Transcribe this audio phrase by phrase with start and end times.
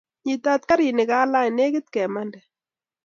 [0.25, 2.39] Nyitat karini kalaany negit kemande.